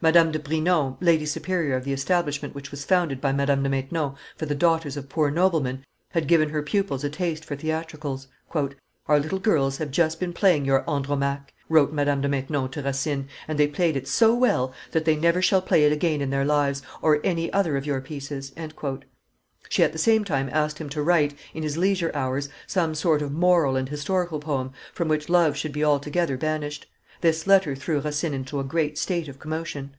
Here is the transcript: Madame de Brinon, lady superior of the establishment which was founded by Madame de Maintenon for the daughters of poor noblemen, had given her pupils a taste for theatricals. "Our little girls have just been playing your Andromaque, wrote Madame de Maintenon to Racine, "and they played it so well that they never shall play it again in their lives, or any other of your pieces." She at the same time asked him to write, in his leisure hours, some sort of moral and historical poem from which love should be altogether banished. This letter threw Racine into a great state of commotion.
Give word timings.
Madame 0.00 0.30
de 0.32 0.38
Brinon, 0.40 0.96
lady 1.00 1.24
superior 1.24 1.76
of 1.76 1.84
the 1.84 1.92
establishment 1.92 2.52
which 2.54 2.70
was 2.72 2.84
founded 2.84 3.20
by 3.22 3.32
Madame 3.32 3.62
de 3.62 3.68
Maintenon 3.70 4.14
for 4.36 4.44
the 4.44 4.54
daughters 4.54 4.96
of 4.98 5.08
poor 5.08 5.30
noblemen, 5.30 5.82
had 6.10 6.26
given 6.26 6.50
her 6.50 6.62
pupils 6.64 7.04
a 7.04 7.08
taste 7.08 7.42
for 7.44 7.54
theatricals. 7.56 8.26
"Our 8.52 9.18
little 9.20 9.38
girls 9.38 9.76
have 9.78 9.90
just 9.92 10.18
been 10.20 10.32
playing 10.34 10.64
your 10.66 10.82
Andromaque, 10.86 11.54
wrote 11.70 11.92
Madame 11.92 12.20
de 12.22 12.28
Maintenon 12.28 12.70
to 12.72 12.82
Racine, 12.82 13.28
"and 13.48 13.56
they 13.58 13.66
played 13.68 13.96
it 13.96 14.06
so 14.08 14.34
well 14.34 14.74
that 14.90 15.04
they 15.06 15.14
never 15.16 15.40
shall 15.40 15.62
play 15.62 15.84
it 15.84 15.92
again 15.92 16.20
in 16.20 16.28
their 16.30 16.44
lives, 16.44 16.82
or 17.00 17.20
any 17.24 17.50
other 17.52 17.76
of 17.78 17.86
your 17.86 18.00
pieces." 18.02 18.52
She 19.70 19.84
at 19.84 19.92
the 19.92 19.96
same 19.98 20.24
time 20.24 20.50
asked 20.52 20.78
him 20.78 20.88
to 20.90 21.02
write, 21.04 21.34
in 21.54 21.62
his 21.62 21.78
leisure 21.78 22.10
hours, 22.14 22.48
some 22.66 22.94
sort 22.96 23.22
of 23.22 23.30
moral 23.32 23.76
and 23.76 23.88
historical 23.88 24.40
poem 24.40 24.72
from 24.92 25.06
which 25.08 25.28
love 25.30 25.56
should 25.56 25.72
be 25.72 25.84
altogether 25.84 26.36
banished. 26.36 26.88
This 27.20 27.46
letter 27.46 27.74
threw 27.74 28.00
Racine 28.00 28.34
into 28.34 28.60
a 28.60 28.64
great 28.64 28.98
state 28.98 29.28
of 29.28 29.38
commotion. 29.38 29.94